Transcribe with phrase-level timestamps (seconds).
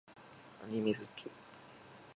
[0.63, 1.29] アニメ好き